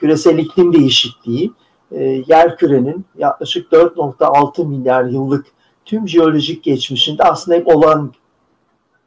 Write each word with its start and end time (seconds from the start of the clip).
küresel 0.00 0.38
iklim 0.38 0.72
değişikliği 0.72 1.52
e, 1.92 2.22
yer 2.26 2.56
kürenin 2.56 3.04
yaklaşık 3.18 3.72
4.6 3.72 4.68
milyar 4.68 5.04
yıllık 5.04 5.46
tüm 5.84 6.08
jeolojik 6.08 6.64
geçmişinde 6.64 7.22
aslında 7.22 7.56
hep 7.56 7.68
olan 7.68 8.12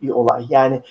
bir 0.02 0.10
olay. 0.10 0.46
Yani 0.50 0.82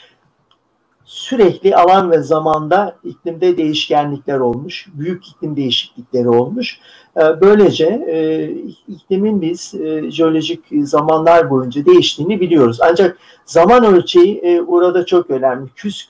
sürekli 1.04 1.76
alan 1.76 2.10
ve 2.10 2.18
zamanda 2.18 2.96
iklimde 3.04 3.56
değişkenlikler 3.56 4.38
olmuş, 4.38 4.86
büyük 4.94 5.28
iklim 5.28 5.56
değişiklikleri 5.56 6.28
olmuş. 6.28 6.78
Ee, 7.16 7.40
böylece 7.40 7.86
e, 7.86 8.48
iklimin 8.88 9.42
biz 9.42 9.74
e, 9.74 10.10
jeolojik 10.10 10.64
zamanlar 10.82 11.50
boyunca 11.50 11.86
değiştiğini 11.86 12.40
biliyoruz. 12.40 12.78
Ancak 12.80 13.18
zaman 13.44 13.84
ölçeği 13.84 14.42
e, 14.44 14.66
burada 14.66 15.06
çok 15.06 15.30
önemli. 15.30 15.70
Küs, 15.76 16.08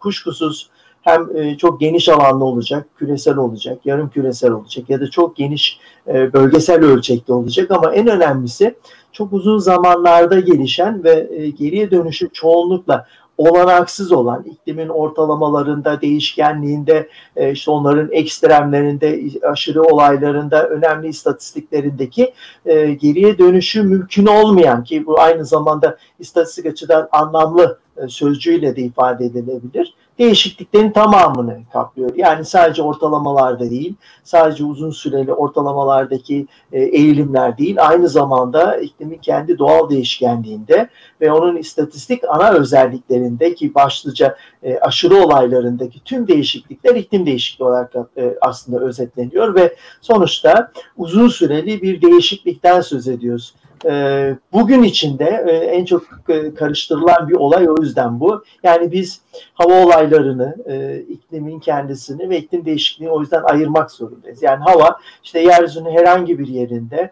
kuşkusuz 0.00 0.70
hem 1.04 1.56
çok 1.56 1.80
geniş 1.80 2.08
alanlı 2.08 2.44
olacak, 2.44 2.86
küresel 2.96 3.36
olacak, 3.36 3.78
yarım 3.84 4.08
küresel 4.08 4.50
olacak 4.50 4.90
ya 4.90 5.00
da 5.00 5.10
çok 5.10 5.36
geniş 5.36 5.78
bölgesel 6.06 6.84
ölçekte 6.84 7.32
olacak 7.32 7.70
ama 7.70 7.94
en 7.94 8.06
önemlisi 8.06 8.74
çok 9.12 9.32
uzun 9.32 9.58
zamanlarda 9.58 10.40
gelişen 10.40 11.04
ve 11.04 11.28
geriye 11.58 11.90
dönüşü 11.90 12.30
çoğunlukla 12.32 13.06
olanaksız 13.38 14.12
olan 14.12 14.42
iklimin 14.42 14.88
ortalamalarında, 14.88 16.00
değişkenliğinde, 16.00 17.08
e, 17.36 17.52
işte 17.52 17.70
onların 17.70 18.08
ekstremlerinde, 18.12 19.20
aşırı 19.42 19.82
olaylarında, 19.82 20.68
önemli 20.68 21.08
istatistiklerindeki 21.08 22.34
e, 22.66 22.92
geriye 22.92 23.38
dönüşü 23.38 23.82
mümkün 23.82 24.26
olmayan 24.26 24.84
ki 24.84 25.06
bu 25.06 25.20
aynı 25.20 25.44
zamanda 25.44 25.98
istatistik 26.18 26.66
açıdan 26.66 27.08
anlamlı 27.12 27.64
e, 27.64 27.83
sözcüğüyle 28.08 28.76
de 28.76 28.82
ifade 28.82 29.24
edilebilir 29.24 29.94
değişikliklerin 30.18 30.90
tamamını 30.90 31.58
kaplıyor. 31.72 32.10
Yani 32.16 32.44
sadece 32.44 32.82
ortalamalarda 32.82 33.70
değil, 33.70 33.94
sadece 34.24 34.64
uzun 34.64 34.90
süreli 34.90 35.32
ortalamalardaki 35.32 36.46
e, 36.72 36.82
eğilimler 36.82 37.58
değil, 37.58 37.76
aynı 37.80 38.08
zamanda 38.08 38.76
iklimin 38.76 39.18
kendi 39.18 39.58
doğal 39.58 39.90
değişkenliğinde 39.90 40.88
ve 41.20 41.32
onun 41.32 41.56
istatistik 41.56 42.22
ana 42.28 42.50
özelliklerinde 42.50 43.54
ki 43.54 43.74
başlıca 43.74 44.36
e, 44.62 44.78
aşırı 44.78 45.16
olaylarındaki 45.16 46.04
tüm 46.04 46.28
değişiklikler 46.28 46.94
iklim 46.94 47.26
değişikliği 47.26 47.64
olarak 47.64 47.94
e, 48.16 48.34
aslında 48.40 48.80
özetleniyor 48.80 49.54
ve 49.54 49.76
sonuçta 50.00 50.72
uzun 50.96 51.28
süreli 51.28 51.82
bir 51.82 52.02
değişiklikten 52.02 52.80
söz 52.80 53.08
ediyoruz. 53.08 53.54
E, 53.84 54.34
bugün 54.52 54.82
içinde 54.82 55.44
e, 55.48 55.50
en 55.52 55.84
çok 55.84 56.02
e, 56.28 56.54
karıştırılan 56.54 57.28
bir 57.28 57.34
olay 57.34 57.68
o 57.70 57.74
yüzden 57.80 58.20
bu. 58.20 58.44
Yani 58.62 58.92
biz 58.92 59.20
hava 59.54 59.84
olaylarını, 59.84 60.56
e, 60.66 60.98
iklimin 61.08 61.60
kendisini 61.60 62.30
ve 62.30 62.38
iklim 62.38 62.64
değişikliğini 62.64 63.12
o 63.12 63.20
yüzden 63.20 63.42
ayırmak 63.42 63.90
zorundayız. 63.90 64.42
Yani 64.42 64.64
hava 64.64 64.98
işte 65.24 65.40
yeryüzünün 65.40 65.90
herhangi 65.90 66.38
bir 66.38 66.48
yerinde 66.48 67.10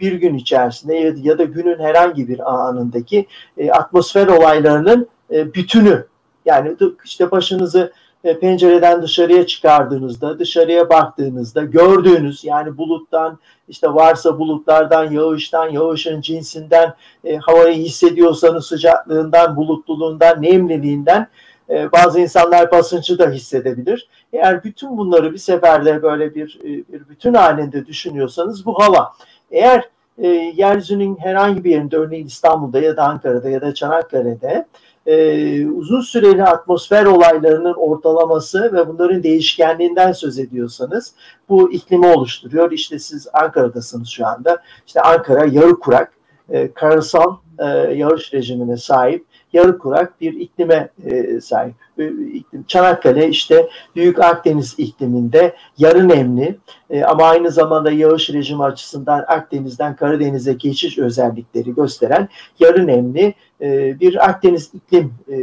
bir 0.00 0.12
gün 0.12 0.34
içerisinde 0.34 0.96
ya, 1.22 1.38
da 1.38 1.44
günün 1.44 1.78
herhangi 1.78 2.28
bir 2.28 2.54
anındaki 2.54 3.26
atmosfer 3.70 4.26
olaylarının 4.26 5.08
bütünü. 5.30 6.06
Yani 6.46 6.76
işte 7.04 7.30
başınızı 7.30 7.92
e, 8.24 8.38
pencereden 8.38 9.02
dışarıya 9.02 9.46
çıkardığınızda, 9.46 10.38
dışarıya 10.38 10.88
baktığınızda 10.88 11.64
gördüğünüz 11.64 12.44
yani 12.44 12.78
buluttan 12.78 13.38
işte 13.68 13.94
varsa 13.94 14.38
bulutlardan, 14.38 15.10
yağıştan, 15.10 15.68
yağışın 15.68 16.20
cinsinden, 16.20 16.94
e, 17.24 17.36
havayı 17.36 17.74
hissediyorsanız 17.74 18.66
sıcaklığından, 18.66 19.56
bulutluluğundan, 19.56 20.42
nemliliğinden 20.42 21.28
e, 21.70 21.92
bazı 21.92 22.20
insanlar 22.20 22.70
basıncı 22.70 23.18
da 23.18 23.30
hissedebilir. 23.30 24.08
Eğer 24.32 24.64
bütün 24.64 24.98
bunları 24.98 25.32
bir 25.32 25.38
seferde 25.38 26.02
böyle 26.02 26.34
bir, 26.34 26.58
e, 26.60 26.68
bir 26.68 27.08
bütün 27.08 27.34
halinde 27.34 27.86
düşünüyorsanız 27.86 28.66
bu 28.66 28.78
hava. 28.80 29.12
Eğer 29.50 29.88
e, 30.18 30.28
yeryüzünün 30.28 31.16
herhangi 31.16 31.64
bir 31.64 31.70
yerinde 31.70 31.96
örneğin 31.96 32.26
İstanbul'da 32.26 32.80
ya 32.80 32.96
da 32.96 33.04
Ankara'da 33.04 33.48
ya 33.48 33.60
da 33.60 33.74
Çanakkale'de 33.74 34.66
e, 35.06 35.66
uzun 35.66 36.00
süreli 36.00 36.44
atmosfer 36.44 37.04
olaylarının 37.04 37.74
ortalaması 37.74 38.72
ve 38.72 38.88
bunların 38.88 39.22
değişkenliğinden 39.22 40.12
söz 40.12 40.38
ediyorsanız 40.38 41.14
bu 41.48 41.72
iklimi 41.72 42.06
oluşturuyor. 42.06 42.72
İşte 42.72 42.98
siz 42.98 43.28
Ankara'dasınız 43.32 44.08
şu 44.08 44.26
anda. 44.26 44.62
İşte 44.86 45.00
Ankara 45.00 45.46
yarı 45.46 45.78
kurak, 45.78 46.12
e, 46.48 46.72
karasal 46.72 47.36
e, 47.58 47.66
yağış 47.94 48.34
rejimine 48.34 48.76
sahip 48.76 49.26
yarı 49.54 49.78
kurak 49.78 50.20
bir 50.20 50.32
iklime 50.32 50.88
e, 51.04 51.40
sahip. 51.40 51.74
E, 51.98 52.08
iklim. 52.08 52.64
Çanakkale 52.68 53.28
işte 53.28 53.68
Büyük 53.96 54.18
Akdeniz 54.18 54.74
ikliminde 54.78 55.54
yarı 55.78 56.08
nemli 56.08 56.58
e, 56.90 57.04
ama 57.04 57.24
aynı 57.24 57.50
zamanda 57.50 57.90
yağış 57.90 58.30
rejimi 58.30 58.64
açısından 58.64 59.24
Akdeniz'den 59.28 59.96
Karadeniz'e 59.96 60.52
geçiş 60.52 60.98
özellikleri 60.98 61.74
gösteren 61.74 62.28
yarı 62.58 62.86
nemli 62.86 63.34
e, 63.60 64.00
bir 64.00 64.24
Akdeniz 64.28 64.70
iklim 64.74 65.14
e, 65.32 65.36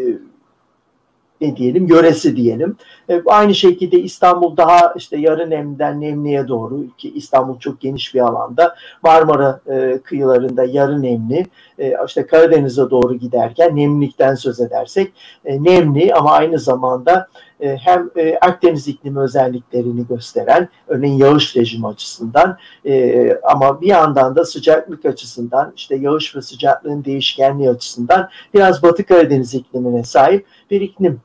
ne 1.42 1.58
diyelim 1.58 1.88
yöresi 1.88 2.36
diyelim. 2.36 2.78
E, 3.10 3.22
aynı 3.26 3.56
şekilde 3.56 4.00
İstanbul 4.00 4.58
daha 4.58 4.94
işte 4.98 5.18
yarı 5.18 5.50
nemden 5.50 6.02
nemliye 6.02 6.48
doğru 6.48 6.84
ki 6.98 7.14
İstanbul 7.16 7.60
çok 7.60 7.82
geniş 7.82 8.16
bir 8.16 8.20
alanda 8.20 8.76
Marmara 9.04 9.60
e, 9.70 10.00
kıyılarında 10.04 10.64
yarı 10.64 11.02
nemli 11.02 11.46
e, 11.80 11.94
işte 12.08 12.28
Karadeniz'e 12.28 12.90
doğru 12.90 13.16
giderken 13.16 13.76
nemlilikten 13.76 14.36
söz 14.36 14.60
edersek 14.60 15.14
e, 15.46 15.64
nemli 15.64 16.14
ama 16.14 16.32
aynı 16.32 16.60
zamanda 16.60 17.28
hem 17.62 18.10
e, 18.16 18.38
Akdeniz 18.42 18.88
iklimi 18.88 19.20
özelliklerini 19.20 20.08
gösteren 20.08 20.70
örneğin 20.88 21.18
yağış 21.18 21.58
rejimi 21.58 21.88
açısından 21.88 22.58
e, 22.86 23.34
ama 23.44 23.82
bir 23.82 23.88
yandan 23.88 24.36
da 24.36 24.46
sıcaklık 24.46 25.06
açısından 25.06 25.74
işte 25.76 25.96
yağış 25.96 26.36
ve 26.36 26.42
sıcaklığın 26.42 27.06
değişkenliği 27.06 27.70
açısından 27.70 28.30
biraz 28.54 28.84
Batı 28.84 29.06
Karadeniz 29.06 29.56
iklimine 29.56 30.04
sahip 30.04 30.46
bir 30.72 30.82
iklim 30.82 31.22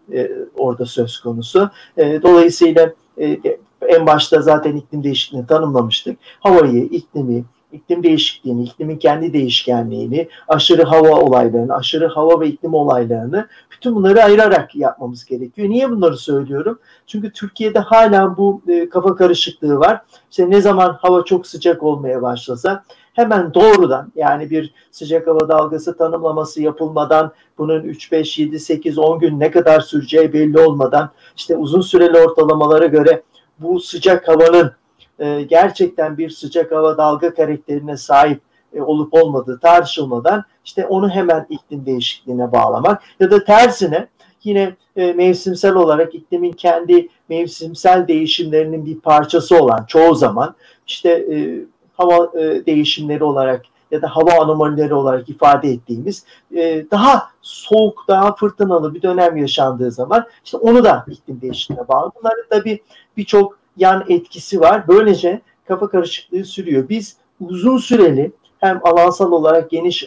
orada 0.56 0.86
söz 0.86 1.20
konusu. 1.20 1.70
Dolayısıyla 1.98 2.92
en 3.88 4.06
başta 4.06 4.42
zaten 4.42 4.76
iklim 4.76 5.04
değişikliğini 5.04 5.46
tanımlamıştık. 5.46 6.18
Havayı, 6.40 6.84
iklimi, 6.84 7.44
iklim 7.72 8.02
değişikliğini, 8.02 8.64
iklimin 8.64 8.96
kendi 8.96 9.32
değişkenliğini, 9.32 10.28
aşırı 10.48 10.82
hava 10.82 11.20
olaylarını, 11.20 11.76
aşırı 11.76 12.06
hava 12.06 12.40
ve 12.40 12.48
iklim 12.48 12.74
olaylarını 12.74 13.48
bütün 13.70 13.94
bunları 13.94 14.22
ayırarak 14.22 14.76
yapmamız 14.76 15.24
gerekiyor. 15.24 15.68
Niye 15.68 15.90
bunları 15.90 16.16
söylüyorum? 16.16 16.78
Çünkü 17.06 17.32
Türkiye'de 17.32 17.78
hala 17.78 18.36
bu 18.36 18.62
e, 18.68 18.88
kafa 18.88 19.16
karışıklığı 19.16 19.78
var. 19.78 20.00
İşte 20.30 20.50
ne 20.50 20.60
zaman 20.60 20.98
hava 21.00 21.24
çok 21.24 21.46
sıcak 21.46 21.82
olmaya 21.82 22.22
başlasa 22.22 22.84
hemen 23.16 23.54
doğrudan 23.54 24.12
yani 24.16 24.50
bir 24.50 24.74
sıcak 24.90 25.26
hava 25.26 25.48
dalgası 25.48 25.96
tanımlaması 25.96 26.62
yapılmadan 26.62 27.32
bunun 27.58 27.82
3, 27.82 28.12
5, 28.12 28.38
7, 28.38 28.60
8, 28.60 28.98
10 28.98 29.18
gün 29.18 29.40
ne 29.40 29.50
kadar 29.50 29.80
süreceği 29.80 30.32
belli 30.32 30.60
olmadan 30.60 31.10
işte 31.36 31.56
uzun 31.56 31.80
süreli 31.80 32.18
ortalamalara 32.18 32.86
göre 32.86 33.22
bu 33.58 33.80
sıcak 33.80 34.28
havanın 34.28 34.72
e, 35.18 35.42
gerçekten 35.42 36.18
bir 36.18 36.30
sıcak 36.30 36.72
hava 36.72 36.96
dalga 36.98 37.34
karakterine 37.34 37.96
sahip 37.96 38.40
e, 38.72 38.82
olup 38.82 39.14
olmadığı 39.14 39.60
tartışılmadan 39.60 40.44
işte 40.64 40.86
onu 40.86 41.10
hemen 41.10 41.46
iklim 41.50 41.86
değişikliğine 41.86 42.52
bağlamak 42.52 43.02
ya 43.20 43.30
da 43.30 43.44
tersine 43.44 44.08
yine 44.44 44.76
e, 44.96 45.12
mevsimsel 45.12 45.74
olarak 45.74 46.14
iklimin 46.14 46.52
kendi 46.52 47.08
mevsimsel 47.28 48.08
değişimlerinin 48.08 48.86
bir 48.86 49.00
parçası 49.00 49.62
olan 49.62 49.84
çoğu 49.88 50.14
zaman 50.14 50.54
işte 50.86 51.10
e, 51.10 51.60
hava 51.96 52.40
e, 52.40 52.66
değişimleri 52.66 53.24
olarak 53.24 53.62
ya 53.90 54.02
da 54.02 54.16
hava 54.16 54.42
anomalileri 54.42 54.94
olarak 54.94 55.28
ifade 55.28 55.68
ettiğimiz 55.68 56.24
e, 56.56 56.86
daha 56.90 57.30
soğuk, 57.42 58.04
daha 58.08 58.34
fırtınalı 58.34 58.94
bir 58.94 59.02
dönem 59.02 59.36
yaşandığı 59.36 59.90
zaman 59.90 60.26
işte 60.44 60.56
onu 60.56 60.84
da 60.84 61.04
iklim 61.08 61.40
değişikliğine 61.40 61.88
bağlı. 61.88 62.12
Bunların 62.20 62.44
tabii 62.50 62.82
birçok 63.16 63.58
yan 63.76 64.04
etkisi 64.08 64.60
var. 64.60 64.88
Böylece 64.88 65.40
kafa 65.68 65.88
karışıklığı 65.88 66.44
sürüyor. 66.44 66.88
Biz 66.88 67.16
uzun 67.40 67.78
süreli 67.78 68.32
hem 68.58 68.80
alansal 68.82 69.32
olarak 69.32 69.70
geniş 69.70 70.06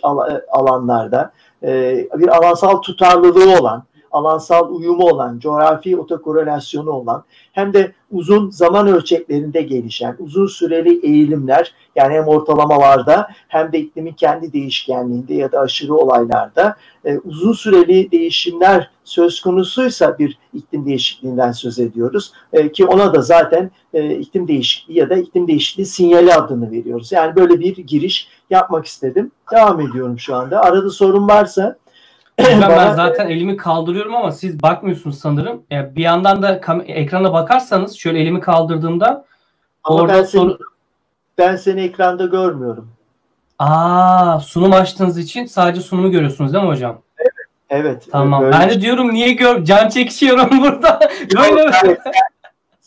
alanlarda 0.52 1.32
e, 1.64 1.96
bir 2.14 2.28
alansal 2.28 2.78
tutarlılığı 2.78 3.60
olan 3.60 3.84
alansal 4.12 4.76
uyumu 4.76 5.04
olan, 5.04 5.40
coğrafi 5.40 5.98
otokorelasyonu 5.98 6.92
olan 6.92 7.24
hem 7.52 7.74
de 7.74 7.94
uzun 8.12 8.50
zaman 8.50 8.88
ölçeklerinde 8.88 9.62
gelişen, 9.62 10.16
uzun 10.20 10.48
süreli 10.48 11.06
eğilimler 11.06 11.74
yani 11.96 12.14
hem 12.14 12.28
ortalamalarda 12.28 13.28
hem 13.48 13.72
de 13.72 13.80
iklimin 13.80 14.14
kendi 14.14 14.54
değişkenliğinde 14.54 15.34
ya 15.34 15.52
da 15.52 15.60
aşırı 15.60 15.96
olaylarda 15.96 16.76
e, 17.06 17.18
uzun 17.18 17.54
süreli 17.54 18.12
değişimler 18.12 18.92
söz 19.04 19.42
konusuysa 19.42 20.20
bir 20.20 20.38
iklim 20.54 20.86
değişikliğinden 20.86 21.52
söz 21.52 21.80
ediyoruz. 21.80 22.34
E, 22.54 22.72
ki 22.72 22.86
ona 22.86 23.14
da 23.14 23.22
zaten 23.22 23.72
e, 23.94 24.16
iklim 24.16 24.48
değişikliği 24.48 24.98
ya 24.98 25.10
da 25.10 25.16
iklim 25.16 25.48
değişikliği 25.48 25.86
sinyali 25.86 26.34
adını 26.34 26.72
veriyoruz. 26.72 27.12
Yani 27.12 27.36
böyle 27.36 27.60
bir 27.60 27.78
giriş 27.78 28.28
yapmak 28.50 28.86
istedim. 28.86 29.32
Devam 29.52 29.80
ediyorum 29.80 30.20
şu 30.20 30.36
anda. 30.36 30.62
Arada 30.62 30.90
sorun 30.90 31.28
varsa 31.28 31.78
ben, 32.40 32.62
ben 32.62 32.94
zaten 32.94 33.30
elimi 33.30 33.58
kaldırıyorum 33.58 34.16
ama 34.16 34.32
siz 34.32 34.64
bakmıyorsunuz 34.64 35.20
sanırım. 35.20 35.62
Yani 35.72 35.96
bir 35.96 36.04
yandan 36.04 36.42
da 36.44 36.62
ekrana 36.88 37.34
bakarsanız 37.34 37.98
şöyle 37.98 38.20
elimi 38.20 38.40
kaldırdığımda 38.40 39.26
ama 39.84 40.02
orada 40.02 40.14
ben 40.14 40.24
seni, 40.24 40.42
soru... 40.42 40.58
ben 41.38 41.56
seni 41.56 41.82
ekranda 41.82 42.26
görmüyorum. 42.26 42.92
Aa, 43.60 44.40
sunum 44.40 44.74
açtığınız 44.74 45.18
için 45.18 45.46
sadece 45.46 45.82
sunumu 45.82 46.12
görüyorsunuz 46.12 46.54
değil 46.54 46.64
mi 46.64 46.70
hocam? 46.70 47.02
Evet. 47.18 47.32
Evet. 47.70 48.08
Tamam. 48.12 48.42
Böyle... 48.42 48.54
Ben 48.54 48.70
de 48.70 48.82
diyorum 48.82 49.14
niye 49.14 49.32
gör 49.32 49.64
can 49.64 49.90
çekişiyorum 49.90 50.50
burada. 50.62 51.00
Böyle. 51.36 51.72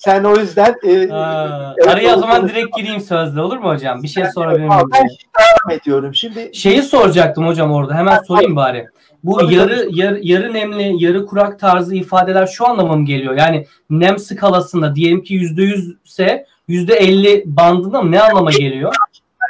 Sen 0.04 0.24
o 0.24 0.36
yüzden 0.36 0.74
e, 0.82 1.12
Aa, 1.12 1.74
evet, 1.78 1.88
araya 1.88 2.16
o 2.16 2.20
zaman 2.20 2.48
direkt 2.48 2.76
gireyim 2.76 3.00
sözde 3.00 3.40
olur 3.40 3.58
mu 3.58 3.68
hocam? 3.68 4.02
Bir 4.02 4.08
şey 4.08 4.24
sorabilir 4.34 4.68
miyim? 4.68 4.70
Ben 4.94 5.08
devam 5.08 5.80
ediyorum. 5.80 6.14
Şimdi 6.14 6.50
şeyi 6.54 6.82
soracaktım 6.82 7.46
hocam 7.46 7.72
orada. 7.72 7.94
Hemen 7.94 8.18
sorayım 8.18 8.56
bari. 8.56 8.86
Bu 9.24 9.38
tabii, 9.38 9.54
yarı, 9.54 9.76
tabii. 9.76 10.00
yarı 10.00 10.20
yarı 10.22 10.54
nemli, 10.54 11.04
yarı 11.04 11.26
kurak 11.26 11.58
tarzı 11.58 11.94
ifadeler 11.94 12.46
şu 12.46 12.68
anlama 12.68 12.96
mı 12.96 13.04
geliyor? 13.04 13.34
Yani 13.36 13.66
nem 13.90 14.18
skalasında 14.18 14.96
diyelim 14.96 15.22
ki 15.22 15.34
%100 15.34 15.96
ise 16.04 16.46
%50 16.68 17.42
bandında 17.46 18.02
mı 18.02 18.12
ne 18.12 18.22
anlama 18.22 18.50
geliyor? 18.50 18.94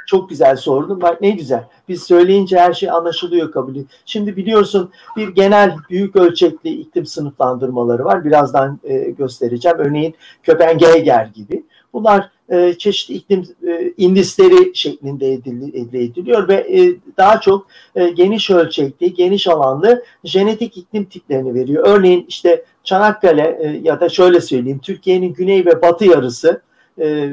Çok 0.07 0.29
güzel 0.29 0.57
sordun. 0.57 1.01
Bak 1.01 1.21
ne 1.21 1.31
güzel. 1.31 1.65
Biz 1.89 2.03
söyleyince 2.03 2.59
her 2.59 2.73
şey 2.73 2.91
anlaşılıyor 2.91 3.53
kabul. 3.53 3.75
Şimdi 4.07 4.37
biliyorsun 4.37 4.91
bir 5.17 5.29
genel 5.29 5.77
büyük 5.91 6.17
ölçekli 6.17 6.71
iklim 6.71 7.07
sınıflandırmaları 7.07 8.05
var. 8.05 8.25
Birazdan 8.25 8.81
e, 8.85 8.99
göstereceğim. 8.99 9.79
Örneğin 9.79 10.15
Köpengeger 10.43 11.27
gibi. 11.35 11.65
Bunlar 11.93 12.31
e, 12.49 12.75
çeşitli 12.79 13.15
iklim 13.15 13.47
e, 13.69 13.93
indisleri 13.97 14.77
şeklinde 14.77 15.33
elde 15.33 16.03
ediliyor 16.03 16.49
ve 16.49 16.55
e, 16.55 16.97
daha 17.17 17.41
çok 17.41 17.67
e, 17.95 18.09
geniş 18.09 18.51
ölçekli, 18.51 19.15
geniş 19.15 19.49
alanlı 19.49 20.05
jenetik 20.25 20.77
iklim 20.77 21.05
tiplerini 21.05 21.55
veriyor. 21.55 21.85
Örneğin 21.87 22.27
işte 22.29 22.65
Çanakkale 22.85 23.59
e, 23.63 23.81
ya 23.83 24.01
da 24.01 24.09
şöyle 24.09 24.41
söyleyeyim 24.41 24.81
Türkiye'nin 24.83 25.33
güney 25.33 25.67
ve 25.67 25.83
batı 25.83 26.05
yarısı 26.05 26.63
e, 27.01 27.31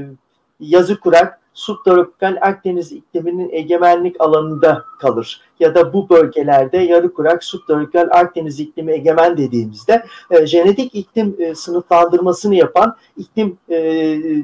yazı 0.59 0.99
kurak 0.99 1.38
subtropikal 1.59 2.37
Akdeniz 2.41 2.91
ikliminin 2.91 3.49
egemenlik 3.51 4.21
alanında 4.21 4.83
kalır. 4.99 5.41
Ya 5.59 5.75
da 5.75 5.93
bu 5.93 6.09
bölgelerde 6.09 6.77
yarı 6.77 7.13
kurak 7.13 7.43
subtropikal 7.43 8.09
Akdeniz 8.11 8.59
iklimi 8.59 8.91
egemen 8.91 9.37
dediğimizde 9.37 10.05
e, 10.31 10.45
jenetik 10.45 10.95
iklim 10.95 11.35
e, 11.39 11.55
sınıflandırmasını 11.55 12.55
yapan 12.55 12.95
iklim 13.17 13.57
e, 13.69 13.77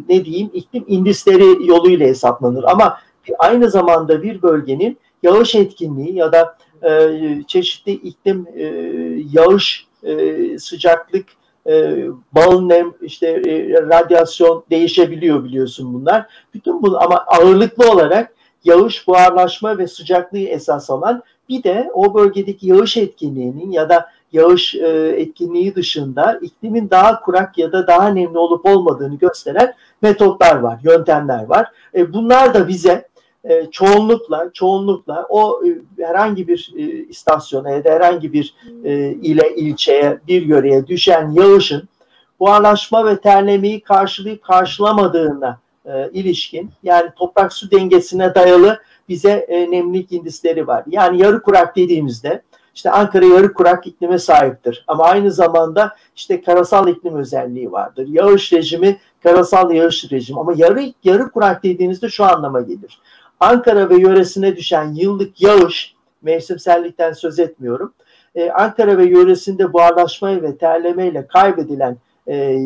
ne 0.09 0.25
diyeyim 0.25 0.49
iklim 0.53 0.83
indisleri 0.87 1.67
yoluyla 1.67 2.07
hesaplanır. 2.07 2.63
Ama 2.63 2.97
aynı 3.39 3.69
zamanda 3.69 4.23
bir 4.23 4.41
bölgenin 4.41 4.97
yağış 5.23 5.55
etkinliği 5.55 6.15
ya 6.15 6.31
da 6.31 6.57
e, 6.89 7.11
çeşitli 7.47 7.91
iklim 7.91 8.47
e, 8.55 8.65
yağış 9.31 9.87
e, 10.03 10.59
sıcaklık 10.59 11.25
e, 11.67 12.05
bal 12.31 12.61
nem, 12.61 12.93
işte 13.01 13.27
e, 13.27 13.73
radyasyon 13.73 14.63
değişebiliyor 14.69 15.43
biliyorsun 15.43 15.93
bunlar. 15.93 16.25
Bütün 16.53 16.83
bu 16.83 16.97
ama 17.01 17.15
ağırlıklı 17.15 17.91
olarak 17.91 18.33
yağış, 18.63 19.07
buharlaşma 19.07 19.77
ve 19.77 19.87
sıcaklığı 19.87 20.39
esas 20.39 20.89
alan 20.89 21.23
bir 21.49 21.63
de 21.63 21.91
o 21.93 22.13
bölgedeki 22.13 22.67
yağış 22.67 22.97
etkinliğinin 22.97 23.71
ya 23.71 23.89
da 23.89 24.09
yağış 24.31 24.75
e, 24.75 24.87
etkinliği 25.17 25.75
dışında 25.75 26.39
iklimin 26.41 26.89
daha 26.89 27.21
kurak 27.21 27.57
ya 27.57 27.71
da 27.71 27.87
daha 27.87 28.07
nemli 28.07 28.37
olup 28.37 28.65
olmadığını 28.65 29.15
gösteren 29.15 29.73
metotlar 30.01 30.55
var, 30.55 30.79
yöntemler 30.83 31.43
var. 31.43 31.71
E, 31.95 32.13
bunlar 32.13 32.53
da 32.53 32.67
bize 32.67 33.07
e, 33.49 33.71
çoğunlukla 33.71 34.49
çoğunlukla 34.53 35.25
o 35.29 35.61
e, 35.65 36.03
herhangi 36.03 36.47
bir 36.47 36.73
e, 36.77 36.81
istasyona 36.83 37.69
ya 37.69 37.83
da 37.83 37.89
herhangi 37.89 38.33
bir 38.33 38.55
ile 39.21 39.55
ilçeye 39.55 40.19
bir 40.27 40.41
yöreye 40.41 40.87
düşen 40.87 41.31
yağışın 41.31 41.89
buharlaşma 42.39 43.05
ve 43.05 43.17
terlemeyi 43.17 43.81
karşılayıp 43.81 44.43
karşılamadığına 44.43 45.59
ilişkin 46.13 46.71
yani 46.83 47.09
toprak 47.15 47.53
su 47.53 47.71
dengesine 47.71 48.35
dayalı 48.35 48.79
bize 49.09 49.31
e, 49.31 49.71
nemlilik 49.71 50.11
indisleri 50.11 50.67
var. 50.67 50.83
Yani 50.87 51.21
yarı 51.21 51.41
kurak 51.41 51.75
dediğimizde 51.75 52.41
işte 52.75 52.91
Ankara 52.91 53.25
yarı 53.25 53.53
kurak 53.53 53.87
iklime 53.87 54.19
sahiptir. 54.19 54.83
Ama 54.87 55.03
aynı 55.03 55.31
zamanda 55.31 55.95
işte 56.15 56.41
karasal 56.41 56.87
iklim 56.87 57.15
özelliği 57.15 57.71
vardır. 57.71 58.07
Yağış 58.07 58.53
rejimi 58.53 58.97
karasal 59.23 59.71
yağış 59.71 60.11
rejimi. 60.11 60.39
Ama 60.39 60.53
yarı 60.55 60.93
yarı 61.03 61.31
kurak 61.31 61.63
dediğinizde 61.63 62.09
şu 62.09 62.23
anlama 62.23 62.61
gelir. 62.61 62.99
Ankara 63.39 63.89
ve 63.89 63.95
yöresine 63.95 64.55
düşen 64.55 64.93
yıllık 64.93 65.41
yağış, 65.41 65.95
mevsimsellikten 66.21 67.13
söz 67.13 67.39
etmiyorum. 67.39 67.93
Ee, 68.35 68.49
Ankara 68.49 68.97
ve 68.97 69.05
yöresinde 69.05 69.73
buharlaşmayı 69.73 70.41
ve 70.41 70.57
terlemeyle 70.57 71.27
kaybedilen 71.27 71.97
e, 72.27 72.57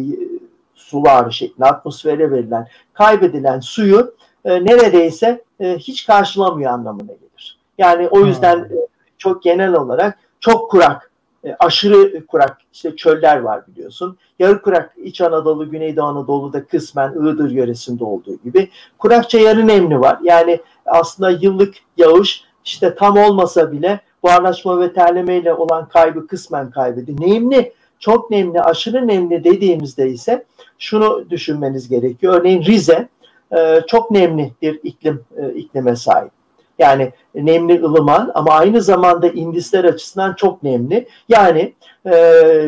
sular 0.75 1.31
şeklinde 1.31 1.67
atmosfere 1.67 2.31
verilen 2.31 2.67
kaybedilen 2.93 3.59
suyu 3.59 4.15
e, 4.45 4.65
neredeyse 4.65 5.43
e, 5.59 5.77
hiç 5.77 6.05
karşılamıyor 6.05 6.71
anlamına 6.71 7.13
gelir. 7.13 7.57
Yani 7.77 8.07
o 8.07 8.19
yüzden 8.19 8.55
hmm. 8.55 8.77
e, 8.77 8.87
çok 9.17 9.43
genel 9.43 9.73
olarak 9.73 10.19
çok 10.39 10.71
kurak 10.71 11.08
e, 11.45 11.55
aşırı 11.59 12.25
kurak 12.25 12.57
işte 12.73 12.95
çöller 12.95 13.39
var 13.39 13.67
biliyorsun. 13.67 14.17
Yarı 14.39 14.61
kurak 14.61 14.93
İç 15.03 15.21
Anadolu, 15.21 15.71
Güneydoğu 15.71 16.05
Anadolu'da 16.05 16.65
kısmen 16.65 17.11
Iğdır 17.11 17.51
yöresinde 17.51 18.03
olduğu 18.03 18.35
gibi. 18.43 18.69
Kurakça 18.97 19.39
yarı 19.39 19.67
nemli 19.67 19.99
var. 19.99 20.19
Yani 20.23 20.59
aslında 20.85 21.29
yıllık 21.29 21.75
yağış 21.97 22.43
işte 22.65 22.95
tam 22.95 23.17
olmasa 23.17 23.71
bile 23.71 23.99
buharlaşma 24.23 24.79
ve 24.79 24.93
terlemeyle 24.93 25.53
olan 25.53 25.89
kaybı 25.89 26.27
kısmen 26.27 26.71
kaybediyor. 26.71 27.19
Nemli, 27.21 27.73
çok 27.99 28.31
nemli, 28.31 28.61
aşırı 28.61 29.07
nemli 29.07 29.43
dediğimizde 29.43 30.09
ise 30.09 30.45
şunu 30.79 31.29
düşünmeniz 31.29 31.89
gerekiyor. 31.89 32.33
Örneğin 32.39 32.63
Rize 32.63 33.09
e, 33.57 33.81
çok 33.87 34.11
nemli 34.11 34.53
bir 34.61 34.79
iklim 34.83 35.23
e, 35.37 35.53
iklime 35.53 35.95
sahip. 35.95 36.38
Yani 36.79 37.11
nemli 37.35 37.83
ılıman 37.83 38.31
ama 38.33 38.51
aynı 38.51 38.81
zamanda 38.81 39.27
indisler 39.27 39.83
açısından 39.83 40.33
çok 40.33 40.63
nemli. 40.63 41.07
Yani 41.29 41.73
e, 42.05 42.13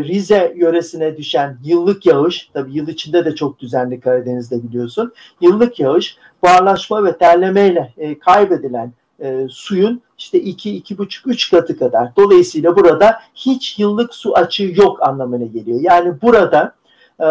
Rize 0.04 0.54
yöresine 0.56 1.18
düşen 1.18 1.58
yıllık 1.64 2.06
yağış, 2.06 2.50
tabii 2.54 2.74
yıl 2.74 2.88
içinde 2.88 3.26
de 3.26 3.36
çok 3.36 3.60
düzenli 3.60 4.00
Karadeniz'de 4.00 4.64
biliyorsun. 4.64 5.14
Yıllık 5.42 5.80
yağış 5.80 6.18
buharlaşma 6.44 7.04
ve 7.04 7.18
terlemeyle 7.18 7.94
e, 7.98 8.20
kaybedilen 8.20 8.94
e, 9.20 9.48
suyun 9.50 10.02
işte 10.18 10.40
2 10.40 10.76
iki, 10.76 10.96
2,5-3 10.96 11.52
katı 11.52 11.80
kadar. 11.80 12.16
Dolayısıyla 12.16 12.76
burada 12.76 13.20
hiç 13.36 13.80
yıllık 13.80 14.16
su 14.16 14.36
açığı 14.36 14.74
yok 14.76 15.08
anlamına 15.08 15.46
geliyor. 15.46 15.80
Yani 15.82 16.22
burada 16.22 16.76
e, 17.20 17.28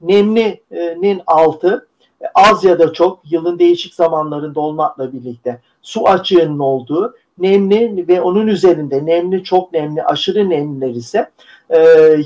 nemlinin 0.00 1.22
altı 1.26 1.86
az 2.34 2.64
ya 2.64 2.78
da 2.78 2.92
çok 2.92 3.32
yılın 3.32 3.58
değişik 3.58 3.94
zamanlarında 3.94 4.60
olmakla 4.60 5.12
birlikte 5.12 5.60
su 5.82 6.08
açığının 6.08 6.58
olduğu 6.58 7.14
nemli 7.38 8.08
ve 8.08 8.20
onun 8.20 8.46
üzerinde 8.46 9.06
nemli, 9.06 9.44
çok 9.44 9.72
nemli, 9.72 10.04
aşırı 10.04 10.50
nemliler 10.50 10.90
ise 10.90 11.30
e, 11.70 11.78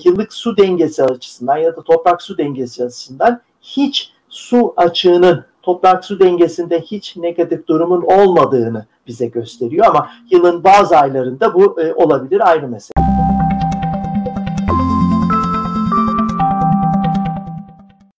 yıllık 0.05 0.33
su 0.33 0.57
dengesi 0.57 1.05
açısından 1.05 1.57
ya 1.57 1.76
da 1.76 1.83
toprak 1.83 2.23
su 2.23 2.38
dengesi 2.38 2.85
açısından 2.85 3.41
hiç 3.62 4.12
su 4.29 4.75
açığının 4.76 5.45
toprak 5.62 6.05
su 6.05 6.21
dengesinde 6.21 6.81
hiç 6.81 7.17
negatif 7.17 7.67
durumun 7.67 8.03
olmadığını 8.03 8.87
bize 9.07 9.26
gösteriyor 9.26 9.87
ama 9.87 10.11
yılın 10.31 10.65
bazı 10.65 10.97
aylarında 10.97 11.55
bu 11.55 11.81
e, 11.81 11.95
olabilir 11.95 12.50
ayrı 12.50 12.69
mesele. 12.69 13.16